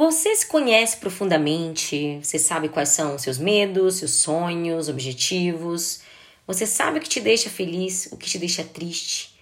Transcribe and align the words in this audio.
Você 0.00 0.34
se 0.34 0.46
conhece 0.46 0.96
profundamente, 0.96 2.20
você 2.22 2.38
sabe 2.38 2.70
quais 2.70 2.88
são 2.88 3.18
seus 3.18 3.36
medos, 3.36 3.96
seus 3.96 4.12
sonhos, 4.12 4.88
objetivos. 4.88 6.00
Você 6.46 6.64
sabe 6.64 6.96
o 6.96 7.02
que 7.02 7.08
te 7.08 7.20
deixa 7.20 7.50
feliz, 7.50 8.08
o 8.10 8.16
que 8.16 8.26
te 8.26 8.38
deixa 8.38 8.64
triste. 8.64 9.38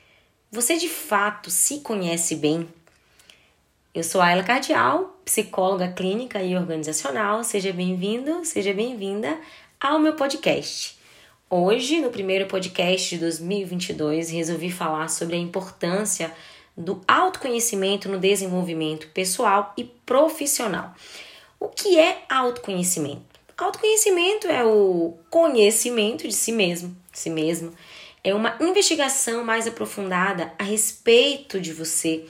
Você 0.51 0.77
de 0.77 0.89
fato 0.89 1.49
se 1.49 1.79
conhece 1.79 2.35
bem. 2.35 2.69
Eu 3.95 4.03
sou 4.03 4.21
Ayla 4.21 4.43
Cardial, 4.43 5.21
psicóloga 5.25 5.93
clínica 5.93 6.43
e 6.43 6.57
organizacional. 6.57 7.45
Seja 7.45 7.73
bem-vindo, 7.73 8.45
seja 8.45 8.75
bem-vinda 8.75 9.39
ao 9.81 10.01
meu 10.01 10.17
podcast. 10.17 10.99
Hoje, 11.49 12.01
no 12.01 12.11
primeiro 12.11 12.47
podcast 12.47 13.11
de 13.11 13.21
2022, 13.21 14.31
resolvi 14.31 14.73
falar 14.73 15.07
sobre 15.09 15.37
a 15.37 15.39
importância 15.39 16.35
do 16.79 17.01
autoconhecimento 17.09 18.09
no 18.09 18.21
desenvolvimento 18.21 19.09
pessoal 19.09 19.75
e 19.77 19.83
profissional. 19.83 20.95
O 21.59 21.67
que 21.69 21.99
é 21.99 22.23
autoconhecimento? 22.29 23.41
Autoconhecimento 23.57 24.47
é 24.47 24.65
o 24.65 25.19
conhecimento 25.29 26.29
de 26.29 26.33
si 26.33 26.53
mesmo, 26.53 26.97
si 27.13 27.29
mesmo. 27.29 27.75
É 28.23 28.33
uma 28.33 28.57
investigação 28.61 29.45
mais 29.45 29.67
aprofundada 29.67 30.53
a 30.57 30.63
respeito 30.63 31.61
de 31.61 31.73
você, 31.73 32.25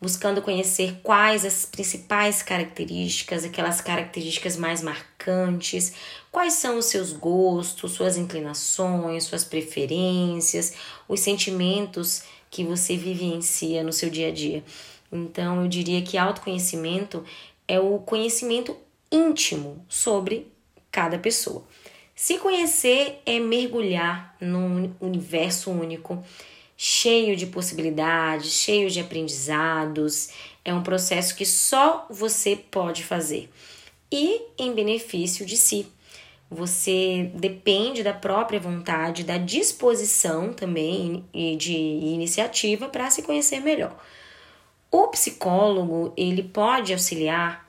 buscando 0.00 0.42
conhecer 0.42 0.98
quais 1.04 1.44
as 1.44 1.64
principais 1.64 2.42
características, 2.42 3.44
aquelas 3.44 3.80
características 3.80 4.56
mais 4.56 4.82
marcantes, 4.82 5.92
quais 6.32 6.54
são 6.54 6.78
os 6.78 6.86
seus 6.86 7.12
gostos, 7.12 7.92
suas 7.92 8.16
inclinações, 8.16 9.22
suas 9.22 9.44
preferências, 9.44 10.74
os 11.08 11.20
sentimentos 11.20 12.24
que 12.54 12.62
você 12.62 12.96
vivencia 12.96 13.82
no 13.82 13.92
seu 13.92 14.08
dia 14.08 14.28
a 14.28 14.30
dia. 14.30 14.62
Então, 15.10 15.62
eu 15.62 15.68
diria 15.68 16.00
que 16.02 16.16
autoconhecimento 16.16 17.24
é 17.66 17.80
o 17.80 17.98
conhecimento 17.98 18.76
íntimo 19.10 19.84
sobre 19.88 20.46
cada 20.88 21.18
pessoa. 21.18 21.64
Se 22.14 22.38
conhecer 22.38 23.20
é 23.26 23.40
mergulhar 23.40 24.36
num 24.40 24.94
universo 25.00 25.68
único, 25.68 26.24
cheio 26.76 27.36
de 27.36 27.46
possibilidades, 27.46 28.52
cheio 28.52 28.88
de 28.88 29.00
aprendizados. 29.00 30.28
É 30.64 30.72
um 30.72 30.82
processo 30.84 31.34
que 31.34 31.44
só 31.44 32.06
você 32.08 32.54
pode 32.54 33.02
fazer 33.02 33.50
e 34.12 34.40
em 34.56 34.72
benefício 34.72 35.44
de 35.44 35.56
si. 35.56 35.88
Você 36.50 37.30
depende 37.34 38.02
da 38.02 38.12
própria 38.12 38.60
vontade, 38.60 39.24
da 39.24 39.38
disposição 39.38 40.52
também 40.52 41.24
e 41.32 41.56
de 41.56 41.72
iniciativa 41.72 42.88
para 42.88 43.10
se 43.10 43.22
conhecer 43.22 43.60
melhor. 43.60 43.96
O 44.90 45.08
psicólogo, 45.08 46.12
ele 46.16 46.42
pode 46.42 46.92
auxiliar 46.92 47.68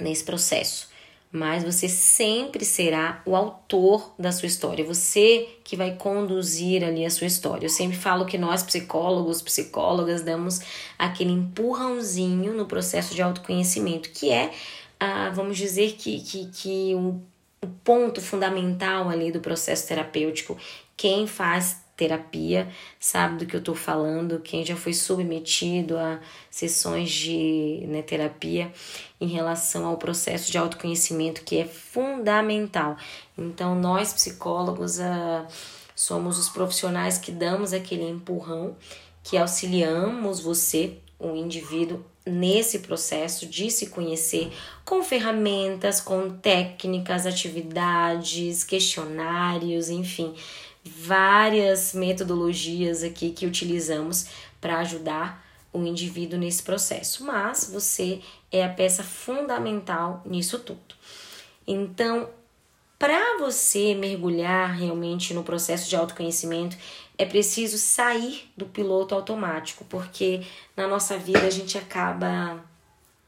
nesse 0.00 0.22
processo, 0.22 0.88
mas 1.32 1.64
você 1.64 1.88
sempre 1.88 2.64
será 2.64 3.20
o 3.26 3.34
autor 3.34 4.14
da 4.16 4.30
sua 4.30 4.46
história, 4.46 4.84
você 4.84 5.48
que 5.64 5.74
vai 5.74 5.96
conduzir 5.96 6.84
ali 6.84 7.04
a 7.04 7.10
sua 7.10 7.26
história. 7.26 7.66
Eu 7.66 7.70
sempre 7.70 7.96
falo 7.96 8.24
que 8.26 8.38
nós 8.38 8.62
psicólogos, 8.62 9.42
psicólogas 9.42 10.22
damos 10.22 10.60
aquele 10.96 11.32
empurrãozinho 11.32 12.52
no 12.54 12.66
processo 12.66 13.14
de 13.14 13.22
autoconhecimento, 13.22 14.10
que 14.10 14.30
é, 14.30 14.52
ah, 15.00 15.30
vamos 15.30 15.56
dizer 15.56 15.94
que, 15.94 16.20
que, 16.20 16.46
que 16.46 16.94
um 16.94 17.20
o 17.64 17.68
ponto 17.82 18.20
fundamental 18.20 19.08
ali 19.08 19.32
do 19.32 19.40
processo 19.40 19.88
terapêutico. 19.88 20.56
Quem 20.96 21.26
faz 21.26 21.82
terapia 21.96 22.68
sabe 22.98 23.38
do 23.38 23.46
que 23.46 23.54
eu 23.54 23.60
estou 23.60 23.74
falando, 23.74 24.40
quem 24.40 24.64
já 24.64 24.76
foi 24.76 24.92
submetido 24.92 25.96
a 25.96 26.20
sessões 26.50 27.10
de 27.10 27.84
né, 27.88 28.02
terapia 28.02 28.72
em 29.20 29.28
relação 29.28 29.86
ao 29.86 29.96
processo 29.96 30.50
de 30.50 30.58
autoconhecimento 30.58 31.42
que 31.42 31.56
é 31.56 31.64
fundamental. 31.64 32.96
Então, 33.38 33.74
nós 33.74 34.12
psicólogos 34.12 34.98
uh, 34.98 35.46
somos 35.94 36.38
os 36.38 36.48
profissionais 36.48 37.16
que 37.16 37.30
damos 37.30 37.72
aquele 37.72 38.08
empurrão, 38.08 38.76
que 39.22 39.38
auxiliamos 39.38 40.40
você, 40.40 40.98
o 41.24 41.36
indivíduo, 41.36 42.04
nesse 42.26 42.80
processo 42.80 43.46
de 43.46 43.70
se 43.70 43.88
conhecer 43.88 44.50
com 44.84 45.02
ferramentas, 45.02 46.00
com 46.00 46.30
técnicas, 46.30 47.26
atividades, 47.26 48.64
questionários, 48.64 49.88
enfim, 49.88 50.34
várias 50.84 51.92
metodologias 51.94 53.02
aqui 53.02 53.30
que 53.30 53.46
utilizamos 53.46 54.26
para 54.60 54.78
ajudar 54.78 55.44
o 55.72 55.82
indivíduo 55.82 56.38
nesse 56.38 56.62
processo. 56.62 57.24
Mas 57.24 57.70
você 57.70 58.20
é 58.50 58.64
a 58.64 58.68
peça 58.68 59.02
fundamental 59.02 60.22
nisso 60.24 60.58
tudo. 60.58 60.94
Então, 61.66 62.28
para 62.98 63.38
você 63.38 63.94
mergulhar 63.94 64.72
realmente 64.74 65.34
no 65.34 65.42
processo 65.42 65.90
de 65.90 65.96
autoconhecimento, 65.96 66.76
é 67.16 67.24
preciso 67.24 67.78
sair 67.78 68.50
do 68.56 68.66
piloto 68.66 69.14
automático, 69.14 69.84
porque 69.88 70.42
na 70.76 70.86
nossa 70.86 71.16
vida 71.16 71.46
a 71.46 71.50
gente 71.50 71.78
acaba 71.78 72.64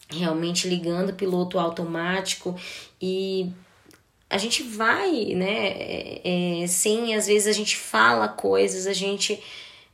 realmente 0.08 0.68
ligando 0.68 1.10
o 1.10 1.14
piloto 1.14 1.58
automático 1.58 2.58
e 3.00 3.50
a 4.28 4.38
gente 4.38 4.62
vai, 4.62 5.34
né? 5.34 5.68
É, 5.68 6.62
é 6.62 6.66
sem 6.66 7.14
às 7.14 7.26
vezes 7.26 7.46
a 7.46 7.52
gente 7.52 7.76
fala 7.76 8.28
coisas, 8.28 8.86
a 8.86 8.92
gente 8.92 9.40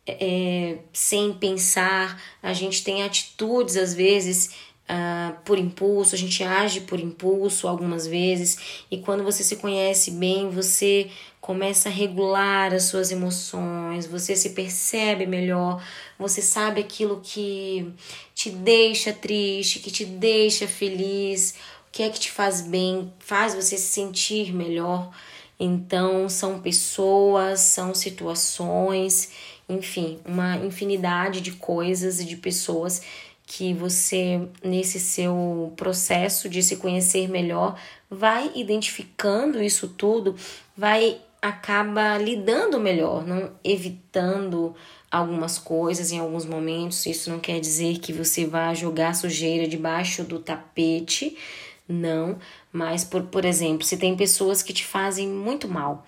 é, 0.06 0.78
sem 0.92 1.32
pensar, 1.34 2.20
a 2.42 2.52
gente 2.52 2.82
tem 2.82 3.02
atitudes 3.02 3.76
às 3.76 3.94
vezes 3.94 4.54
uh, 4.88 5.36
por 5.44 5.58
impulso, 5.58 6.14
a 6.14 6.18
gente 6.18 6.42
age 6.42 6.82
por 6.82 7.00
impulso 7.00 7.68
algumas 7.68 8.06
vezes, 8.06 8.84
e 8.90 8.98
quando 8.98 9.24
você 9.24 9.42
se 9.42 9.56
conhece 9.56 10.10
bem, 10.12 10.50
você 10.50 11.10
começa 11.40 11.88
a 11.88 11.92
regular 11.92 12.72
as 12.72 12.84
suas 12.84 13.10
emoções, 13.10 14.06
você 14.06 14.36
se 14.36 14.50
percebe 14.50 15.26
melhor, 15.26 15.82
você 16.18 16.40
sabe 16.40 16.80
aquilo 16.80 17.20
que 17.22 17.92
te 18.34 18.50
deixa 18.50 19.12
triste, 19.12 19.80
que 19.80 19.90
te 19.90 20.04
deixa 20.04 20.68
feliz, 20.68 21.54
o 21.88 21.92
que 21.92 22.02
é 22.02 22.08
que 22.08 22.20
te 22.20 22.30
faz 22.30 22.60
bem, 22.60 23.12
faz 23.18 23.54
você 23.54 23.76
se 23.76 23.90
sentir 23.92 24.54
melhor. 24.54 25.10
Então, 25.58 26.28
são 26.28 26.60
pessoas, 26.60 27.60
são 27.60 27.94
situações, 27.94 29.30
enfim, 29.68 30.18
uma 30.24 30.56
infinidade 30.56 31.40
de 31.40 31.52
coisas 31.52 32.20
e 32.20 32.24
de 32.24 32.36
pessoas 32.36 33.02
que 33.46 33.74
você, 33.74 34.40
nesse 34.62 34.98
seu 34.98 35.72
processo 35.76 36.48
de 36.48 36.62
se 36.62 36.76
conhecer 36.76 37.28
melhor, 37.28 37.78
vai 38.10 38.50
identificando 38.54 39.62
isso 39.62 39.88
tudo, 39.88 40.36
vai 40.76 41.20
acaba 41.40 42.16
lidando 42.18 42.78
melhor, 42.78 43.26
não 43.26 43.50
evitando 43.64 44.76
algumas 45.10 45.58
coisas 45.58 46.12
em 46.12 46.20
alguns 46.20 46.46
momentos. 46.46 47.04
Isso 47.04 47.28
não 47.30 47.40
quer 47.40 47.58
dizer 47.58 47.98
que 47.98 48.12
você 48.12 48.46
vá 48.46 48.72
jogar 48.72 49.14
sujeira 49.14 49.66
debaixo 49.66 50.22
do 50.22 50.38
tapete, 50.38 51.36
não. 51.88 52.38
Mas, 52.72 53.04
por, 53.04 53.24
por 53.24 53.44
exemplo, 53.44 53.84
se 53.84 53.96
tem 53.96 54.16
pessoas 54.16 54.62
que 54.62 54.72
te 54.72 54.86
fazem 54.86 55.28
muito 55.28 55.68
mal, 55.68 56.06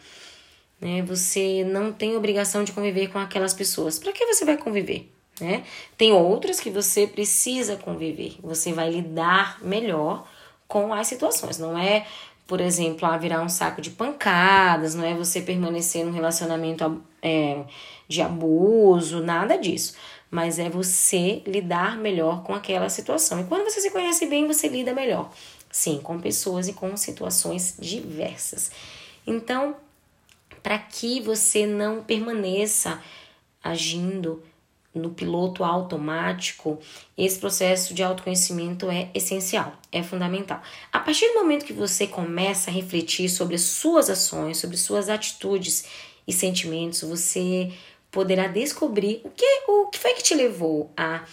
né? 0.81 1.03
Você 1.03 1.65
não 1.65 1.93
tem 1.93 2.17
obrigação 2.17 2.62
de 2.62 2.73
conviver 2.73 3.09
com 3.09 3.19
aquelas 3.19 3.53
pessoas. 3.53 3.99
Para 3.99 4.12
que 4.12 4.25
você 4.27 4.44
vai 4.44 4.56
conviver? 4.56 5.13
Né? 5.41 5.65
Tem 5.97 6.12
outras 6.12 6.61
que 6.61 6.71
você 6.71 7.06
precisa 7.06 7.77
conviver. 7.77 8.37
Você 8.43 8.72
vai 8.72 8.91
lidar 8.91 9.59
melhor 9.62 10.28
com 10.69 10.93
as 10.93 11.06
situações. 11.06 11.59
Não 11.59 11.77
é 11.77 12.06
por 12.47 12.61
exemplo, 12.61 13.09
virar 13.19 13.43
um 13.43 13.49
saco 13.49 13.81
de 13.81 13.91
pancadas, 13.91 14.94
não 14.94 15.05
é 15.05 15.15
você 15.15 15.41
permanecer 15.41 16.05
num 16.05 16.12
relacionamento 16.12 17.03
é, 17.23 17.65
de 18.06 18.21
abuso, 18.21 19.23
nada 19.23 19.56
disso. 19.56 19.94
Mas 20.31 20.59
é 20.59 20.69
você 20.69 21.43
lidar 21.47 21.97
melhor 21.97 22.43
com 22.43 22.55
aquela 22.55 22.89
situação. 22.91 23.41
E 23.41 23.44
quando 23.44 23.65
você 23.65 23.81
se 23.81 23.91
conhece 23.91 24.27
bem, 24.27 24.47
você 24.47 24.69
lida 24.69 24.93
melhor. 24.93 25.31
Sim, 25.70 26.00
com 26.03 26.20
pessoas 26.20 26.69
e 26.69 26.75
com 26.75 26.94
situações 26.97 27.76
diversas. 27.79 28.70
Então, 29.26 29.76
para 30.62 30.79
que 30.79 31.20
você 31.20 31.67
não 31.67 32.03
permaneça 32.03 33.00
agindo 33.62 34.43
no 34.94 35.11
piloto 35.11 35.64
automático, 35.64 36.79
esse 37.19 37.38
processo 37.38 37.93
de 37.93 38.02
autoconhecimento 38.02 38.88
é 38.88 39.11
essencial, 39.14 39.75
é 39.91 40.02
fundamental. 40.02 40.62
A 40.93 41.00
partir 41.00 41.26
do 41.29 41.35
momento 41.35 41.64
que 41.64 41.73
você 41.73 42.06
começa 42.06 42.70
a 42.70 42.73
refletir 42.73 43.29
sobre 43.29 43.56
as 43.56 43.62
suas 43.62 44.08
ações, 44.08 44.58
sobre 44.58 44.76
suas 44.76 45.08
atitudes 45.08 45.85
e 46.26 46.32
sentimentos, 46.32 47.02
você 47.02 47.73
poderá 48.11 48.46
descobrir 48.46 49.20
o 49.25 49.31
que, 49.31 49.64
o 49.69 49.88
que 49.88 49.99
foi 49.99 50.14
que 50.14 50.23
te 50.23 50.35
levou 50.35 50.93
a 50.96 51.25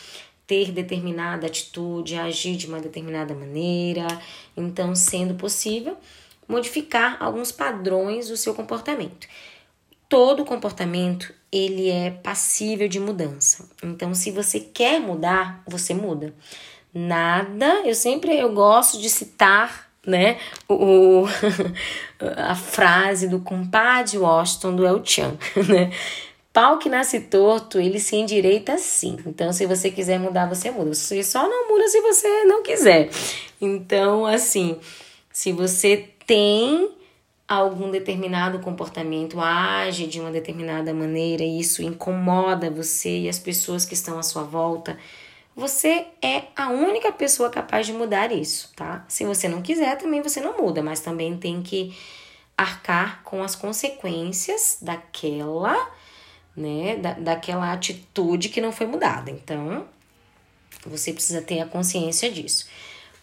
ter 0.47 0.71
determinada 0.71 1.47
atitude, 1.47 2.15
a 2.15 2.23
agir 2.23 2.55
de 2.55 2.67
uma 2.67 2.79
determinada 2.79 3.33
maneira. 3.33 4.07
Então, 4.57 4.95
sendo 4.95 5.35
possível, 5.35 5.95
modificar 6.47 7.17
alguns 7.21 7.51
padrões 7.51 8.27
do 8.27 8.35
seu 8.35 8.53
comportamento 8.53 9.27
todo 10.11 10.43
comportamento 10.43 11.33
ele 11.51 11.89
é 11.89 12.09
passível 12.09 12.87
de 12.87 12.99
mudança. 12.99 13.67
Então, 13.83 14.13
se 14.13 14.31
você 14.31 14.59
quer 14.59 14.99
mudar, 14.99 15.61
você 15.67 15.93
muda. 15.93 16.33
Nada, 16.93 17.81
eu 17.85 17.93
sempre 17.95 18.37
eu 18.37 18.53
gosto 18.53 18.99
de 18.99 19.09
citar, 19.09 19.89
né, 20.05 20.39
o, 20.67 21.25
a 22.37 22.55
frase 22.55 23.27
do 23.27 23.39
compadre 23.39 24.17
Washington 24.17 24.75
do 24.75 24.85
El 24.85 25.05
Chan, 25.05 25.37
né? 25.67 25.91
Pau 26.53 26.77
que 26.77 26.89
nasce 26.89 27.17
torto, 27.21 27.79
ele 27.79 27.97
se 27.97 28.17
endireita 28.17 28.77
sim. 28.77 29.17
Então, 29.25 29.53
se 29.53 29.65
você 29.65 29.89
quiser 29.89 30.19
mudar, 30.19 30.49
você 30.49 30.69
muda. 30.69 30.93
Você 30.93 31.23
só 31.23 31.47
não 31.47 31.69
muda 31.69 31.87
se 31.87 32.01
você 32.01 32.43
não 32.43 32.61
quiser. 32.61 33.09
Então, 33.61 34.25
assim, 34.25 34.77
se 35.31 35.53
você 35.53 36.09
tem 36.27 36.91
algum 37.55 37.91
determinado 37.91 38.59
comportamento, 38.59 39.39
age 39.39 40.07
de 40.07 40.19
uma 40.19 40.31
determinada 40.31 40.93
maneira 40.93 41.43
e 41.43 41.59
isso 41.59 41.83
incomoda 41.83 42.69
você 42.69 43.21
e 43.21 43.29
as 43.29 43.39
pessoas 43.39 43.85
que 43.85 43.93
estão 43.93 44.17
à 44.17 44.23
sua 44.23 44.43
volta, 44.43 44.97
você 45.55 46.07
é 46.21 46.43
a 46.55 46.69
única 46.69 47.11
pessoa 47.11 47.49
capaz 47.49 47.85
de 47.85 47.93
mudar 47.93 48.31
isso, 48.31 48.71
tá? 48.75 49.03
Se 49.07 49.25
você 49.25 49.47
não 49.47 49.61
quiser, 49.61 49.97
também 49.97 50.21
você 50.21 50.39
não 50.39 50.57
muda, 50.57 50.81
mas 50.81 50.99
também 51.01 51.37
tem 51.37 51.61
que 51.61 51.95
arcar 52.57 53.21
com 53.23 53.43
as 53.43 53.55
consequências 53.55 54.77
daquela 54.81 55.91
né, 56.55 56.97
da, 56.97 57.13
daquela 57.13 57.71
atitude 57.71 58.49
que 58.49 58.61
não 58.61 58.71
foi 58.71 58.87
mudada. 58.87 59.31
Então, 59.31 59.85
você 60.85 61.13
precisa 61.13 61.41
ter 61.41 61.59
a 61.59 61.65
consciência 61.65 62.31
disso. 62.31 62.67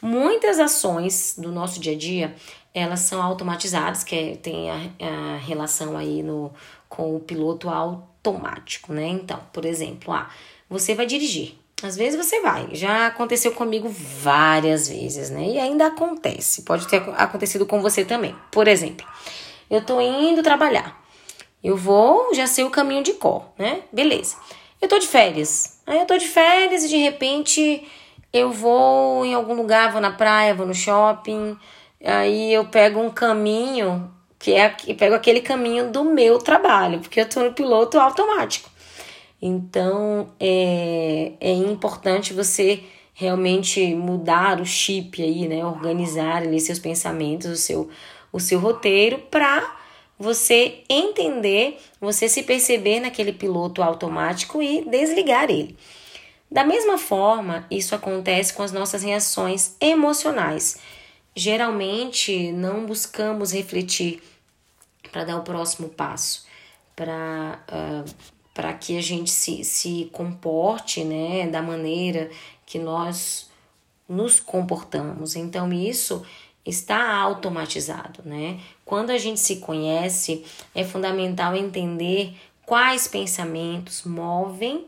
Muitas 0.01 0.59
ações 0.59 1.35
do 1.37 1.51
nosso 1.51 1.81
dia 1.81 1.93
a 1.93 1.97
dia, 1.97 2.35
elas 2.79 3.01
são 3.01 3.23
automatizadas, 3.23 4.05
que 4.05 4.15
é, 4.15 4.37
tem 4.37 4.71
a, 4.71 4.77
a, 5.01 5.37
relação 5.39 5.97
aí 5.97 6.23
no, 6.23 6.53
com 6.89 7.17
o 7.17 7.21
piloto 7.21 7.69
automático, 7.69 8.93
né? 8.93 9.07
Então, 9.09 9.41
por 9.53 9.65
exemplo, 9.65 10.13
ah, 10.13 10.29
você 10.69 10.95
vai 10.95 11.07
dirigir. 11.07 11.55
Às 11.83 11.97
vezes 11.97 12.19
você 12.19 12.41
vai, 12.41 12.71
já 12.73 13.07
aconteceu 13.07 13.53
comigo 13.53 13.89
várias 13.89 14.89
vezes, 14.89 15.31
né? 15.31 15.47
E 15.47 15.59
ainda 15.59 15.87
acontece, 15.87 16.63
pode 16.63 16.89
ter 16.89 17.03
acontecido 17.17 17.65
com 17.65 17.81
você 17.81 18.05
também. 18.05 18.35
Por 18.51 18.67
exemplo, 18.67 19.07
eu 19.71 19.81
tô 19.85 20.01
indo 20.01 20.43
trabalhar. 20.43 21.01
Eu 21.63 21.77
vou, 21.77 22.35
já 22.35 22.47
sei 22.47 22.65
o 22.65 22.71
caminho 22.71 23.03
de 23.03 23.15
cor, 23.15 23.45
né? 23.57 23.83
Beleza. 23.93 24.37
Eu 24.81 24.89
tô 24.89 24.99
de 24.99 25.07
férias. 25.07 25.81
Aí 25.87 25.99
eu 25.99 26.07
tô 26.07 26.17
de 26.17 26.27
férias 26.27 26.85
e 26.85 26.89
de 26.89 26.97
repente 26.97 27.87
eu 28.33 28.53
vou 28.53 29.25
em 29.25 29.35
algum 29.35 29.55
lugar, 29.55 29.91
vou 29.91 30.01
na 30.01 30.13
praia, 30.13 30.55
vou 30.55 30.67
no 30.67 30.75
shopping. 30.75 31.57
Aí 32.05 32.53
eu 32.53 32.65
pego 32.67 33.01
um 33.01 33.11
caminho 33.11 34.13
que 34.39 34.53
é 34.55 34.75
eu 34.87 34.95
pego 34.95 35.15
aquele 35.15 35.41
caminho 35.41 35.91
do 35.91 36.05
meu 36.05 36.39
trabalho, 36.39 37.01
porque 37.01 37.21
eu 37.21 37.29
tô 37.29 37.43
no 37.43 37.53
piloto 37.53 37.99
automático. 37.99 38.71
Então 39.41 40.33
é, 40.39 41.33
é 41.41 41.53
importante 41.53 42.33
você 42.33 42.83
realmente 43.15 43.95
mudar 43.95 44.61
o 44.61 44.65
chip 44.65 45.21
aí, 45.21 45.49
né? 45.49 45.65
Organizar 45.65 46.37
ali 46.43 46.61
seus 46.61 46.79
pensamentos, 46.79 47.51
o 47.51 47.57
seu, 47.57 47.91
o 48.33 48.39
seu 48.39 48.61
roteiro 48.61 49.19
para 49.31 49.77
você 50.17 50.85
entender, 50.89 51.79
você 52.01 52.29
se 52.29 52.43
perceber 52.43 53.01
naquele 53.01 53.33
piloto 53.33 53.83
automático 53.83 54.63
e 54.63 54.85
desligar 54.85 55.51
ele. 55.51 55.77
Da 56.51 56.65
mesma 56.65 56.97
forma, 56.97 57.67
isso 57.71 57.95
acontece 57.95 58.55
com 58.55 58.63
as 58.63 58.73
nossas 58.73 59.03
reações 59.03 59.77
emocionais. 59.81 60.79
Geralmente, 61.35 62.53
não 62.53 62.87
buscamos 62.87 63.53
refletir 63.53 64.23
para 65.13 65.25
dar 65.25 65.37
o 65.39 65.43
próximo 65.43 65.89
passo, 65.89 66.47
para 66.97 67.63
uh, 67.69 68.39
para 68.59 68.75
que 68.75 68.99
a 68.99 69.01
gente 69.01 69.31
se, 69.31 69.63
se 69.63 70.11
comporte 70.13 71.05
né, 71.05 71.47
da 71.47 71.63
maneira 71.63 72.29
que 72.67 72.77
nós 72.77 73.49
nos 74.09 74.41
comportamos. 74.41 75.37
Então, 75.37 75.73
isso 75.73 76.27
está 76.67 77.15
automatizado, 77.15 78.21
né? 78.25 78.59
Quando 78.85 79.11
a 79.11 79.17
gente 79.17 79.39
se 79.39 79.59
conhece, 79.59 80.45
é 80.75 80.83
fundamental 80.83 81.55
entender 81.55 82.35
quais 82.67 83.07
pensamentos 83.07 84.03
movem 84.03 84.87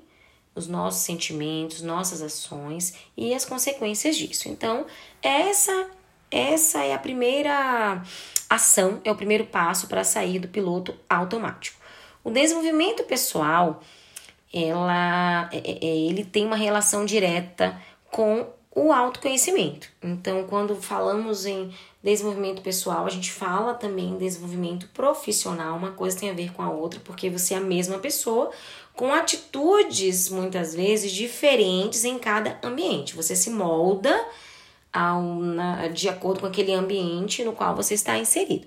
os 0.52 0.66
nossos 0.66 1.02
sentimentos, 1.02 1.80
nossas 1.80 2.20
ações 2.22 2.94
e 3.16 3.32
as 3.32 3.44
consequências 3.44 4.16
disso. 4.16 4.48
Então, 4.48 4.84
essa 5.22 5.90
essa 6.30 6.84
é 6.84 6.94
a 6.94 6.98
primeira 6.98 8.02
ação, 8.48 9.00
é 9.04 9.10
o 9.10 9.16
primeiro 9.16 9.46
passo 9.46 9.86
para 9.86 10.04
sair 10.04 10.38
do 10.38 10.48
piloto 10.48 10.94
automático. 11.08 11.80
O 12.22 12.30
desenvolvimento 12.30 13.04
pessoal, 13.04 13.82
ela, 14.52 15.48
é, 15.52 15.58
é, 15.58 15.96
ele 15.96 16.24
tem 16.24 16.46
uma 16.46 16.56
relação 16.56 17.04
direta 17.04 17.80
com 18.10 18.46
o 18.74 18.92
autoconhecimento. 18.92 19.88
Então, 20.02 20.44
quando 20.44 20.76
falamos 20.76 21.44
em 21.44 21.72
desenvolvimento 22.02 22.62
pessoal, 22.62 23.04
a 23.04 23.10
gente 23.10 23.32
fala 23.32 23.74
também 23.74 24.10
em 24.10 24.18
desenvolvimento 24.18 24.88
profissional, 24.88 25.76
uma 25.76 25.90
coisa 25.92 26.18
tem 26.18 26.30
a 26.30 26.34
ver 26.34 26.52
com 26.52 26.62
a 26.62 26.70
outra, 26.70 27.00
porque 27.00 27.28
você 27.28 27.54
é 27.54 27.56
a 27.56 27.60
mesma 27.60 27.98
pessoa 27.98 28.50
com 28.94 29.12
atitudes 29.12 30.28
muitas 30.28 30.74
vezes 30.74 31.12
diferentes 31.12 32.04
em 32.04 32.18
cada 32.18 32.58
ambiente. 32.62 33.16
Você 33.16 33.34
se 33.34 33.50
molda 33.50 34.14
ao, 34.92 35.22
na, 35.22 35.88
de 35.88 36.08
acordo 36.08 36.40
com 36.40 36.46
aquele 36.46 36.72
ambiente 36.72 37.44
no 37.44 37.52
qual 37.52 37.74
você 37.74 37.94
está 37.94 38.18
inserido. 38.18 38.66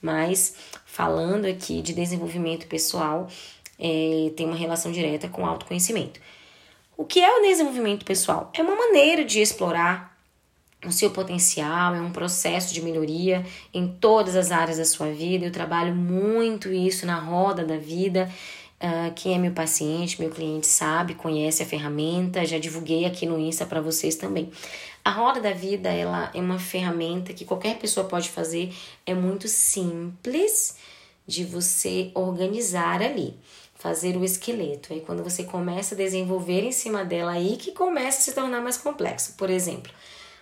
Mas 0.00 0.54
falando 0.84 1.46
aqui 1.46 1.80
de 1.80 1.94
desenvolvimento 1.94 2.66
pessoal, 2.66 3.28
é, 3.78 4.30
tem 4.36 4.46
uma 4.46 4.56
relação 4.56 4.92
direta 4.92 5.28
com 5.28 5.46
autoconhecimento. 5.46 6.20
O 6.96 7.04
que 7.04 7.20
é 7.20 7.38
o 7.38 7.42
desenvolvimento 7.42 8.04
pessoal? 8.04 8.50
É 8.54 8.62
uma 8.62 8.76
maneira 8.76 9.24
de 9.24 9.40
explorar 9.40 10.12
o 10.84 10.92
seu 10.92 11.10
potencial, 11.10 11.94
é 11.94 12.00
um 12.00 12.10
processo 12.10 12.74
de 12.74 12.82
melhoria 12.82 13.44
em 13.72 13.86
todas 13.86 14.34
as 14.36 14.50
áreas 14.50 14.78
da 14.78 14.84
sua 14.84 15.10
vida. 15.10 15.46
Eu 15.46 15.52
trabalho 15.52 15.94
muito 15.94 16.72
isso 16.72 17.06
na 17.06 17.18
roda 17.18 17.64
da 17.64 17.76
vida. 17.76 18.28
Uh, 18.80 19.12
quem 19.14 19.34
é 19.34 19.38
meu 19.38 19.52
paciente, 19.52 20.20
meu 20.20 20.30
cliente 20.30 20.66
sabe, 20.66 21.14
conhece 21.14 21.62
a 21.62 21.66
ferramenta, 21.66 22.44
já 22.44 22.58
divulguei 22.58 23.04
aqui 23.04 23.24
no 23.26 23.38
Insta 23.38 23.64
para 23.64 23.80
vocês 23.80 24.16
também. 24.16 24.50
A 25.04 25.10
roda 25.10 25.40
da 25.40 25.52
vida, 25.52 25.88
ela 25.88 26.30
é 26.32 26.40
uma 26.40 26.58
ferramenta 26.58 27.32
que 27.32 27.44
qualquer 27.44 27.78
pessoa 27.78 28.06
pode 28.06 28.30
fazer, 28.30 28.72
é 29.04 29.14
muito 29.14 29.48
simples 29.48 30.76
de 31.26 31.44
você 31.44 32.10
organizar 32.14 33.02
ali 33.02 33.36
fazer 33.82 34.16
o 34.16 34.24
esqueleto. 34.24 34.92
Aí 34.92 35.00
quando 35.00 35.24
você 35.24 35.42
começa 35.42 35.96
a 35.96 35.98
desenvolver 35.98 36.62
em 36.62 36.70
cima 36.70 37.04
dela 37.04 37.32
aí 37.32 37.56
que 37.56 37.72
começa 37.72 38.18
a 38.18 38.22
se 38.22 38.32
tornar 38.32 38.60
mais 38.60 38.78
complexo. 38.78 39.34
Por 39.36 39.50
exemplo, 39.50 39.92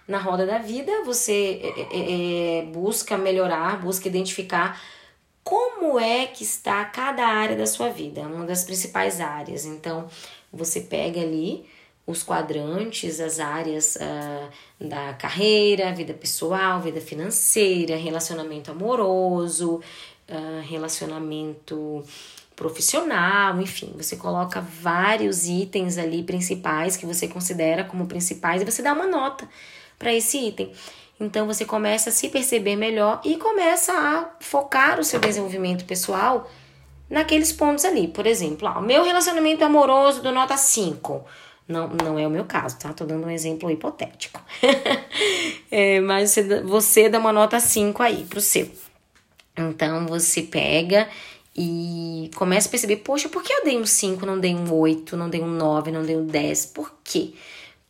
na 0.06 0.18
roda 0.18 0.44
da 0.44 0.58
vida 0.58 0.92
você 1.06 1.58
é, 1.62 1.80
é, 1.80 2.58
é, 2.58 2.62
busca 2.66 3.16
melhorar, 3.16 3.80
busca 3.80 4.08
identificar 4.08 4.78
como 5.42 5.98
é 5.98 6.26
que 6.26 6.44
está 6.44 6.84
cada 6.84 7.26
área 7.26 7.56
da 7.56 7.66
sua 7.66 7.88
vida, 7.88 8.20
uma 8.20 8.44
das 8.44 8.62
principais 8.62 9.22
áreas. 9.22 9.64
Então 9.64 10.06
você 10.52 10.82
pega 10.82 11.22
ali 11.22 11.66
os 12.06 12.22
quadrantes, 12.22 13.20
as 13.20 13.38
áreas 13.38 13.96
uh, 13.96 14.84
da 14.84 15.14
carreira, 15.14 15.92
vida 15.92 16.12
pessoal, 16.14 16.80
vida 16.80 17.00
financeira, 17.00 17.96
relacionamento 17.96 18.70
amoroso, 18.70 19.80
uh, 20.28 20.60
relacionamento 20.68 22.04
profissional, 22.60 23.58
enfim, 23.58 23.90
você 23.96 24.16
coloca 24.16 24.60
vários 24.60 25.46
itens 25.46 25.96
ali 25.96 26.22
principais 26.22 26.94
que 26.94 27.06
você 27.06 27.26
considera 27.26 27.84
como 27.84 28.06
principais 28.06 28.60
e 28.60 28.66
você 28.66 28.82
dá 28.82 28.92
uma 28.92 29.06
nota 29.06 29.48
para 29.98 30.12
esse 30.12 30.36
item. 30.36 30.70
Então 31.18 31.46
você 31.46 31.64
começa 31.64 32.10
a 32.10 32.12
se 32.12 32.28
perceber 32.28 32.76
melhor 32.76 33.20
e 33.24 33.36
começa 33.36 33.92
a 33.92 34.30
focar 34.40 35.00
o 35.00 35.04
seu 35.04 35.20
desenvolvimento 35.20 35.84
pessoal 35.84 36.50
naqueles 37.08 37.52
pontos 37.52 37.84
ali. 37.84 38.08
Por 38.08 38.26
exemplo, 38.26 38.68
o 38.68 38.82
meu 38.82 39.04
relacionamento 39.04 39.64
amoroso 39.64 40.22
do 40.22 40.30
nota 40.30 40.56
5. 40.56 41.24
Não, 41.70 41.88
não 41.88 42.18
é 42.18 42.26
o 42.26 42.30
meu 42.30 42.44
caso, 42.44 42.78
tá? 42.78 42.92
Tô 42.92 43.04
dando 43.04 43.26
um 43.26 43.30
exemplo 43.30 43.70
hipotético. 43.70 44.42
é, 45.70 46.00
mas 46.00 46.30
você, 46.30 46.62
você 46.62 47.08
dá 47.08 47.18
uma 47.18 47.32
nota 47.32 47.60
5 47.60 48.02
aí 48.02 48.24
pro 48.24 48.40
seu. 48.40 48.68
Então 49.56 50.06
você 50.06 50.42
pega 50.42 51.08
e 51.56 52.30
começa 52.34 52.68
a 52.68 52.70
perceber, 52.70 52.96
poxa, 52.96 53.28
por 53.28 53.42
que 53.42 53.52
eu 53.52 53.64
dei 53.64 53.78
um 53.78 53.86
5, 53.86 54.24
não 54.24 54.38
dei 54.38 54.54
um 54.54 54.72
8, 54.72 55.16
não 55.16 55.28
dei 55.28 55.40
um 55.40 55.48
9, 55.48 55.90
não 55.90 56.02
dei 56.02 56.16
um 56.16 56.26
10? 56.26 56.66
Por 56.66 56.92
quê? 57.04 57.34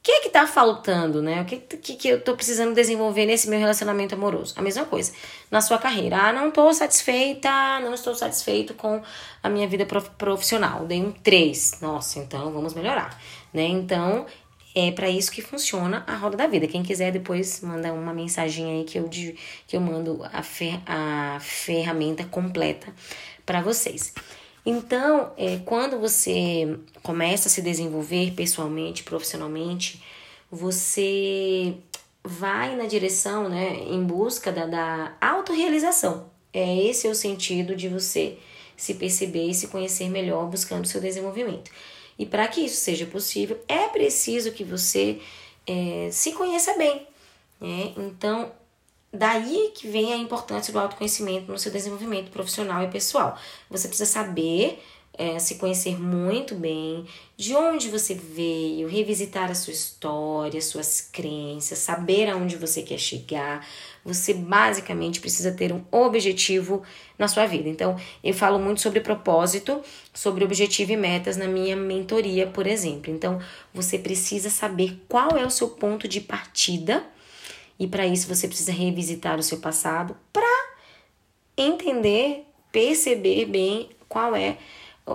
O 0.00 0.02
que 0.02 0.12
é 0.12 0.20
que 0.20 0.30
tá 0.30 0.46
faltando, 0.46 1.20
né? 1.20 1.42
O 1.42 1.44
que, 1.44 1.58
que, 1.58 1.94
que 1.94 2.08
eu 2.08 2.22
tô 2.22 2.34
precisando 2.34 2.74
desenvolver 2.74 3.26
nesse 3.26 3.50
meu 3.50 3.58
relacionamento 3.58 4.14
amoroso? 4.14 4.54
A 4.56 4.62
mesma 4.62 4.86
coisa. 4.86 5.12
Na 5.50 5.60
sua 5.60 5.76
carreira. 5.76 6.16
Ah, 6.16 6.32
não 6.32 6.50
tô 6.50 6.72
satisfeita, 6.72 7.50
não 7.80 7.92
estou 7.92 8.14
satisfeito 8.14 8.72
com 8.72 9.02
a 9.42 9.48
minha 9.50 9.68
vida 9.68 9.86
profissional. 10.16 10.86
Dei 10.86 11.02
um 11.02 11.12
3. 11.12 11.82
Nossa, 11.82 12.18
então 12.18 12.50
vamos 12.50 12.72
melhorar, 12.72 13.20
né? 13.52 13.64
Então, 13.64 14.26
é 14.74 14.92
para 14.92 15.08
isso 15.08 15.32
que 15.32 15.42
funciona 15.42 16.04
a 16.06 16.14
roda 16.16 16.36
da 16.36 16.46
vida. 16.46 16.66
Quem 16.66 16.82
quiser 16.82 17.12
depois 17.12 17.60
manda 17.60 17.92
uma 17.92 18.14
mensagem 18.14 18.78
aí 18.78 18.84
que 18.84 18.98
eu, 18.98 19.08
que 19.08 19.76
eu 19.76 19.80
mando 19.80 20.20
a, 20.32 20.42
fer, 20.42 20.80
a 20.86 21.38
ferramenta 21.40 22.24
completa 22.24 22.92
para 23.44 23.60
vocês. 23.60 24.14
Então, 24.64 25.32
é, 25.36 25.58
quando 25.64 25.98
você 25.98 26.78
começa 27.02 27.48
a 27.48 27.50
se 27.50 27.62
desenvolver 27.62 28.32
pessoalmente, 28.32 29.02
profissionalmente, 29.02 30.02
você 30.50 31.74
vai 32.22 32.76
na 32.76 32.86
direção, 32.86 33.48
né, 33.48 33.78
em 33.88 34.04
busca 34.04 34.52
da, 34.52 34.66
da 34.66 35.16
autorrealização. 35.20 36.30
É 36.52 36.84
esse 36.84 37.06
é 37.06 37.10
o 37.10 37.14
sentido 37.14 37.74
de 37.74 37.88
você 37.88 38.38
se 38.76 38.94
perceber 38.94 39.48
e 39.48 39.54
se 39.54 39.68
conhecer 39.68 40.08
melhor 40.08 40.46
buscando 40.46 40.86
seu 40.86 41.00
desenvolvimento. 41.00 41.70
E 42.20 42.26
para 42.26 42.46
que 42.48 42.60
isso 42.60 42.76
seja 42.76 43.06
possível, 43.06 43.58
é 43.66 43.88
preciso 43.88 44.52
que 44.52 44.62
você 44.62 45.22
é, 45.66 46.10
se 46.12 46.32
conheça 46.32 46.76
bem. 46.76 47.06
Né? 47.58 47.94
Então, 47.96 48.52
daí 49.10 49.72
que 49.74 49.88
vem 49.88 50.12
a 50.12 50.18
importância 50.18 50.70
do 50.70 50.78
autoconhecimento 50.78 51.50
no 51.50 51.58
seu 51.58 51.72
desenvolvimento 51.72 52.30
profissional 52.30 52.82
e 52.82 52.88
pessoal. 52.88 53.38
Você 53.70 53.88
precisa 53.88 54.10
saber 54.10 54.84
é, 55.20 55.38
se 55.38 55.56
conhecer 55.56 56.00
muito 56.00 56.54
bem, 56.54 57.04
de 57.36 57.54
onde 57.54 57.90
você 57.90 58.14
veio, 58.14 58.88
revisitar 58.88 59.50
a 59.50 59.54
sua 59.54 59.74
história, 59.74 60.58
suas 60.62 61.02
crenças, 61.12 61.76
saber 61.76 62.30
aonde 62.30 62.56
você 62.56 62.80
quer 62.80 62.96
chegar. 62.96 63.68
Você 64.02 64.32
basicamente 64.32 65.20
precisa 65.20 65.52
ter 65.52 65.74
um 65.74 65.84
objetivo 65.92 66.82
na 67.18 67.28
sua 67.28 67.44
vida. 67.44 67.68
Então, 67.68 68.00
eu 68.24 68.32
falo 68.32 68.58
muito 68.58 68.80
sobre 68.80 69.00
propósito, 69.00 69.82
sobre 70.14 70.42
objetivo 70.42 70.92
e 70.92 70.96
metas 70.96 71.36
na 71.36 71.46
minha 71.46 71.76
mentoria, 71.76 72.46
por 72.46 72.66
exemplo. 72.66 73.12
Então, 73.12 73.38
você 73.74 73.98
precisa 73.98 74.48
saber 74.48 75.04
qual 75.06 75.36
é 75.36 75.44
o 75.44 75.50
seu 75.50 75.68
ponto 75.68 76.08
de 76.08 76.22
partida. 76.22 77.04
E 77.78 77.86
para 77.86 78.06
isso 78.06 78.26
você 78.26 78.48
precisa 78.48 78.72
revisitar 78.72 79.38
o 79.38 79.42
seu 79.42 79.58
passado 79.58 80.16
para 80.32 80.70
entender, 81.58 82.46
perceber 82.72 83.44
bem 83.44 83.90
qual 84.08 84.34
é 84.34 84.56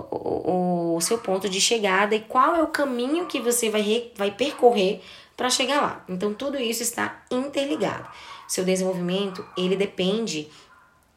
o, 0.00 0.96
o, 0.96 1.00
seu 1.00 1.18
ponto 1.18 1.48
de 1.48 1.60
chegada 1.60 2.14
e 2.14 2.20
qual 2.20 2.54
é 2.54 2.62
o 2.62 2.68
caminho 2.68 3.26
que 3.26 3.40
você 3.40 3.70
vai, 3.70 4.10
vai 4.14 4.30
percorrer 4.30 5.00
para 5.36 5.50
chegar 5.50 5.80
lá. 5.80 6.04
Então 6.08 6.32
tudo 6.34 6.58
isso 6.58 6.82
está 6.82 7.22
interligado. 7.30 8.08
Seu 8.48 8.64
desenvolvimento 8.64 9.44
ele 9.56 9.76
depende 9.76 10.48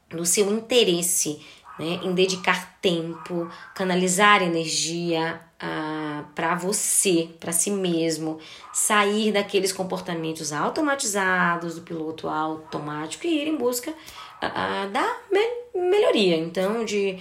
do 0.10 0.26
seu 0.26 0.52
interesse 0.52 1.42
né, 1.78 2.00
em 2.04 2.14
dedicar 2.14 2.79
tempo, 2.82 3.50
canalizar 3.76 4.42
energia 4.42 5.40
ah, 5.62 6.24
para 6.34 6.56
você, 6.56 7.30
para 7.38 7.52
si 7.52 7.70
mesmo, 7.70 8.40
sair 8.74 9.34
daqueles 9.34 9.74
comportamentos 9.74 10.54
automatizados 10.54 11.76
do 11.76 11.82
piloto 11.82 12.30
automático 12.30 13.28
e 13.28 13.42
ir 13.42 13.48
em 13.48 13.58
busca 13.58 13.92
uh, 13.92 14.90
da 14.92 15.18
me 15.30 15.60
melhoria. 15.90 16.38
Então, 16.38 16.84
de 16.86 17.18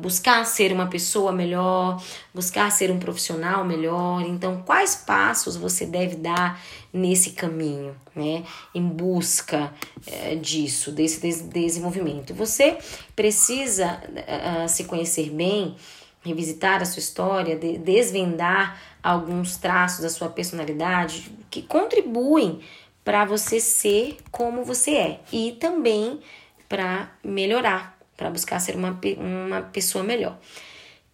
buscar 0.00 0.44
ser 0.44 0.72
uma 0.72 0.86
pessoa 0.86 1.32
melhor, 1.32 2.02
buscar 2.34 2.70
ser 2.70 2.90
um 2.90 2.98
profissional 2.98 3.64
melhor. 3.64 4.22
Então, 4.22 4.62
quais 4.64 4.94
passos 4.94 5.56
você 5.56 5.86
deve 5.86 6.16
dar 6.16 6.60
nesse 6.92 7.30
caminho, 7.30 7.94
né? 8.14 8.44
Em 8.74 8.82
busca 8.82 9.72
uh, 10.06 10.36
disso, 10.36 10.90
desse 10.90 11.20
des 11.20 11.42
desenvolvimento. 11.42 12.34
Você 12.34 12.78
precisa 13.14 14.00
uh, 14.26 14.68
se 14.68 14.84
conhecer 14.84 15.30
bem 15.30 15.76
revisitar 16.26 16.82
a 16.82 16.84
sua 16.84 16.98
história, 16.98 17.56
de 17.56 17.78
desvendar 17.78 18.80
alguns 19.02 19.56
traços 19.56 20.00
da 20.00 20.10
sua 20.10 20.28
personalidade 20.28 21.30
que 21.50 21.62
contribuem 21.62 22.60
para 23.04 23.24
você 23.24 23.60
ser 23.60 24.16
como 24.32 24.64
você 24.64 24.96
é 24.96 25.20
e 25.32 25.52
também 25.52 26.20
para 26.68 27.12
melhorar, 27.22 27.96
para 28.16 28.30
buscar 28.30 28.58
ser 28.58 28.74
uma, 28.74 28.98
uma 29.18 29.62
pessoa 29.62 30.02
melhor. 30.02 30.36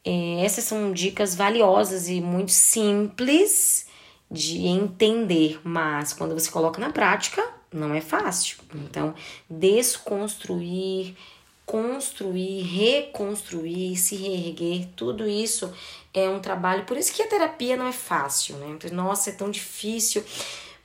É, 0.04 0.44
essas 0.44 0.64
são 0.64 0.92
dicas 0.92 1.34
valiosas 1.34 2.08
e 2.08 2.20
muito 2.20 2.50
simples 2.50 3.86
de 4.30 4.66
entender, 4.66 5.60
mas 5.62 6.14
quando 6.14 6.32
você 6.32 6.50
coloca 6.50 6.80
na 6.80 6.90
prática, 6.90 7.46
não 7.70 7.94
é 7.94 8.00
fácil. 8.00 8.56
Então, 8.74 9.14
desconstruir, 9.48 11.14
construir, 11.72 12.60
reconstruir, 12.64 13.96
se 13.96 14.14
reerguer, 14.14 14.88
tudo 14.94 15.26
isso 15.26 15.72
é 16.12 16.28
um 16.28 16.38
trabalho. 16.38 16.84
Por 16.84 16.98
isso 16.98 17.14
que 17.14 17.22
a 17.22 17.26
terapia 17.26 17.78
não 17.78 17.86
é 17.86 17.92
fácil, 17.92 18.56
né? 18.56 18.78
Nossa, 18.92 19.30
é 19.30 19.32
tão 19.32 19.50
difícil 19.50 20.22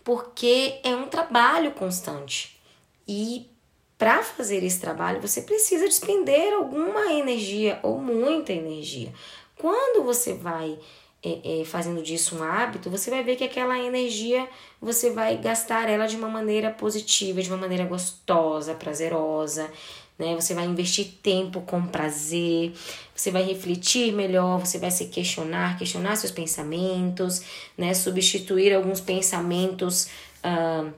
porque 0.02 0.80
é 0.86 0.96
um 0.96 1.10
trabalho 1.10 1.72
constante. 1.72 2.58
E 3.06 3.50
para 3.98 4.24
fazer 4.24 4.64
esse 4.64 4.80
trabalho, 4.80 5.20
você 5.20 5.42
precisa 5.42 5.84
despender 5.84 6.54
alguma 6.54 7.12
energia 7.12 7.82
ou 7.84 8.00
muita 8.00 8.54
energia. 8.54 9.12
Quando 9.58 10.06
você 10.06 10.36
vai 10.36 10.80
é, 11.22 11.60
é, 11.60 11.66
fazendo 11.66 12.02
disso 12.02 12.38
um 12.38 12.44
hábito, 12.44 12.90
você 12.90 13.10
vai 13.10 13.24
ver 13.24 13.36
que 13.36 13.44
aquela 13.44 13.78
energia 13.78 14.48
você 14.80 15.10
vai 15.10 15.36
gastar 15.36 15.90
ela 15.90 16.08
de 16.08 16.16
uma 16.16 16.30
maneira 16.30 16.72
positiva, 16.72 17.42
de 17.42 17.50
uma 17.50 17.58
maneira 17.58 17.84
gostosa, 17.84 18.74
prazerosa. 18.74 19.70
Né? 20.18 20.34
Você 20.36 20.54
vai 20.54 20.66
investir 20.66 21.06
tempo 21.22 21.62
com 21.62 21.86
prazer, 21.86 22.74
você 23.16 23.30
vai 23.30 23.44
refletir 23.44 24.12
melhor, 24.12 24.60
você 24.60 24.80
vai 24.80 24.90
se 24.90 25.06
questionar, 25.06 25.78
questionar 25.78 26.16
seus 26.16 26.32
pensamentos, 26.32 27.42
né? 27.78 27.94
Substituir 27.94 28.74
alguns 28.74 29.00
pensamentos 29.00 30.08
uh, 30.44 30.92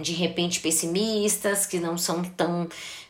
de 0.00 0.12
repente 0.12 0.60
pessimistas, 0.60 1.66
que 1.66 1.78
não 1.78 1.98
são 1.98 2.22
tão 2.22 2.68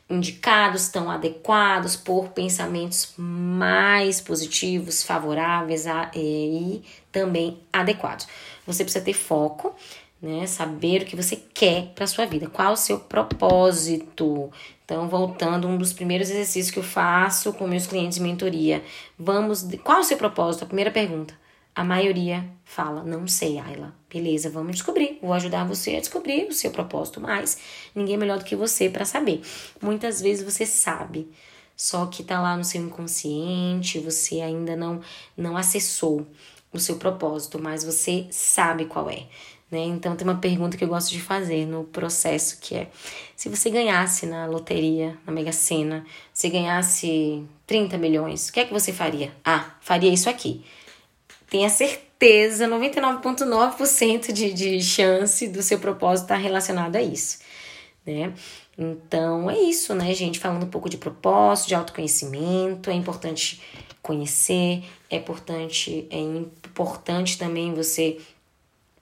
indicados, 0.09 0.89
tão 0.89 1.11
adequados 1.11 1.97
por 1.97 2.29
pensamentos 2.29 3.13
mais 3.17 4.21
positivos, 4.21 5.03
favoráveis 5.03 5.87
a, 5.87 6.11
e 6.15 6.83
também 7.11 7.61
adequados. 7.73 8.27
Você 8.67 8.85
precisa 8.85 9.05
ter 9.05 9.15
foco, 9.15 9.75
né? 10.23 10.47
Saber 10.47 11.03
o 11.03 11.05
que 11.05 11.17
você 11.17 11.37
quer 11.37 11.93
para 11.95 12.07
sua 12.07 12.25
vida, 12.25 12.49
qual 12.49 12.73
o 12.73 12.77
seu 12.77 13.01
propósito. 13.01 14.51
Então, 14.87 15.09
voltando, 15.09 15.67
um 15.67 15.77
dos 15.77 15.93
primeiros 15.93 16.31
exercícios 16.31 16.71
que 16.71 16.79
eu 16.79 16.83
faço 16.83 17.53
com 17.53 17.67
meus 17.67 17.89
clientes 17.89 18.19
de 18.19 18.23
mentoria. 18.23 18.85
Vamos. 19.19 19.67
Qual 19.83 19.99
o 19.99 20.05
seu 20.05 20.17
propósito? 20.17 20.63
A 20.63 20.67
primeira 20.67 20.93
pergunta. 20.93 21.35
A 21.75 21.83
maioria 21.83 22.49
fala, 22.65 23.03
não 23.03 23.27
sei, 23.27 23.59
Ayla. 23.59 23.93
Beleza, 24.09 24.49
vamos 24.49 24.77
descobrir. 24.77 25.19
Vou 25.21 25.33
ajudar 25.33 25.65
você 25.65 25.97
a 25.97 26.01
descobrir 26.01 26.47
o 26.47 26.53
seu 26.53 26.71
propósito, 26.71 27.21
mas 27.21 27.59
ninguém 27.95 28.17
melhor 28.17 28.39
do 28.39 28.45
que 28.45 28.55
você 28.55 28.89
para 28.89 29.05
saber. 29.05 29.43
Muitas 29.83 30.23
vezes 30.23 30.45
você 30.45 30.65
sabe, 30.65 31.29
só 31.77 32.07
que 32.07 32.23
tá 32.23 32.41
lá 32.41 32.57
no 32.57 32.65
seu 32.65 32.81
inconsciente, 32.81 33.99
você 33.99 34.41
ainda 34.41 34.75
não 34.77 35.01
não 35.37 35.57
acessou 35.57 36.27
o 36.73 36.79
seu 36.79 36.97
propósito, 36.97 37.59
mas 37.59 37.85
você 37.85 38.27
sabe 38.31 38.87
qual 38.87 39.11
é. 39.11 39.27
Né? 39.71 39.81
Então 39.81 40.15
tem 40.15 40.27
uma 40.27 40.39
pergunta 40.39 40.77
que 40.77 40.85
eu 40.85 40.89
gosto 40.89 41.11
de 41.11 41.21
fazer 41.21 41.67
no 41.67 41.85
processo 41.85 42.59
que 42.61 42.77
é 42.77 42.89
se 43.35 43.49
você 43.49 43.69
ganhasse 43.69 44.25
na 44.25 44.47
loteria, 44.47 45.19
na 45.27 45.33
Mega 45.33 45.53
Sena, 45.53 46.07
se 46.33 46.49
ganhasse 46.49 47.45
30 47.67 47.99
milhões, 47.99 48.49
o 48.49 48.53
que 48.53 48.61
é 48.61 48.65
que 48.65 48.73
você 48.73 48.93
faria? 48.93 49.33
Ah, 49.45 49.75
faria 49.81 50.13
isso 50.13 50.31
aqui. 50.31 50.65
Tenha 51.51 51.69
certeza, 51.69 52.69
99,9% 52.69 54.33
de, 54.33 54.53
de 54.53 54.81
chance 54.81 55.49
do 55.49 55.63
seu 55.63 55.79
propósito 55.81 56.27
estar 56.27 56.37
relacionado 56.37 56.97
a 56.97 57.03
isso, 57.03 57.39
né? 58.07 58.33
Então 58.79 59.51
é 59.51 59.59
isso, 59.59 59.95
né, 59.95 60.13
gente? 60.15 60.39
Falando 60.39 60.65
um 60.65 60.71
pouco 60.71 60.89
de 60.89 60.99
propósito, 60.99 61.69
de 61.69 61.75
autoconhecimento, 61.75 62.91
é 62.91 62.95
importante 62.95 63.61
conhecer, 64.03 64.85
é 65.11 65.17
importante, 65.17 66.07
é 66.11 66.19
importante 66.19 67.39
também 67.39 67.75
você 67.75 68.19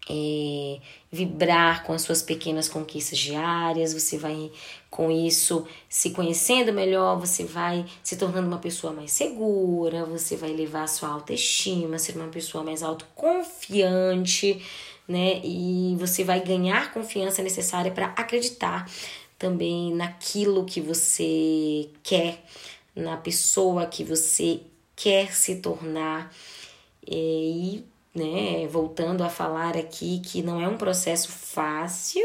é, 0.09 0.79
vibrar 1.11 1.83
com 1.85 1.93
as 1.93 2.03
suas 2.03 2.23
pequenas 2.23 2.69
conquistas 2.69 3.19
diárias, 3.19 3.95
você 3.95 4.19
vai 4.19 4.51
com 4.91 5.11
isso 5.11 5.67
se 5.89 6.11
conhecendo 6.11 6.73
melhor, 6.73 7.19
você 7.19 7.45
vai 7.45 7.85
se 8.03 8.17
tornando 8.17 8.47
uma 8.47 8.59
pessoa 8.59 8.93
mais 8.93 9.13
segura, 9.13 10.05
você 10.05 10.37
vai 10.37 10.51
levar 10.51 10.83
a 10.85 10.89
sua 10.89 11.09
autoestima, 11.09 11.99
ser 11.99 12.17
uma 12.17 12.29
pessoa 12.29 12.63
mais 12.63 12.83
autoconfiante, 12.83 14.63
né? 15.09 15.41
E 15.43 15.97
você 15.99 16.23
vai 16.23 16.41
ganhar 16.41 16.93
confiança 16.93 17.43
necessária 17.43 17.91
para 17.91 18.07
acreditar 18.09 18.89
também 19.39 19.95
naquilo 19.95 20.65
que 20.65 20.81
você 20.81 21.89
quer, 22.03 22.45
na 22.95 23.17
pessoa 23.17 23.87
que 23.87 24.05
você 24.05 24.61
quer 24.95 25.35
se 25.35 25.57
tornar. 25.57 26.33
E 27.07 27.85
né? 28.15 28.67
Voltando 28.69 29.25
a 29.25 29.29
falar 29.29 29.77
aqui 29.77 30.21
que 30.21 30.43
não 30.43 30.61
é 30.61 30.69
um 30.69 30.77
processo 30.77 31.29
fácil, 31.29 32.25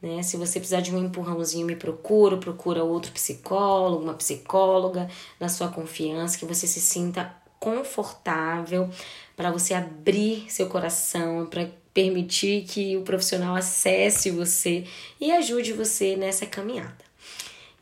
né? 0.00 0.22
Se 0.22 0.36
você 0.36 0.58
precisar 0.58 0.80
de 0.80 0.94
um 0.94 1.04
empurrãozinho, 1.04 1.66
me 1.66 1.76
procura, 1.76 2.36
procura 2.36 2.84
outro 2.84 3.12
psicólogo, 3.12 4.04
uma 4.04 4.14
psicóloga 4.14 5.08
da 5.38 5.48
sua 5.48 5.68
confiança, 5.68 6.38
que 6.38 6.46
você 6.46 6.66
se 6.66 6.80
sinta 6.80 7.34
confortável 7.58 8.88
para 9.36 9.50
você 9.50 9.74
abrir 9.74 10.50
seu 10.50 10.68
coração, 10.68 11.46
para 11.46 11.68
permitir 11.92 12.64
que 12.64 12.96
o 12.96 13.02
profissional 13.02 13.56
acesse 13.56 14.30
você 14.30 14.86
e 15.20 15.30
ajude 15.32 15.72
você 15.72 16.16
nessa 16.16 16.46
caminhada. 16.46 17.04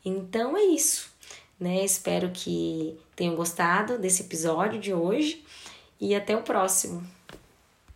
Então 0.03 0.57
é 0.57 0.63
isso, 0.63 1.09
né? 1.59 1.85
Espero 1.85 2.31
que 2.31 2.97
tenham 3.15 3.35
gostado 3.35 3.97
desse 3.97 4.23
episódio 4.23 4.79
de 4.79 4.93
hoje 4.93 5.43
e 5.99 6.15
até 6.15 6.35
o 6.35 6.41
próximo. 6.41 7.18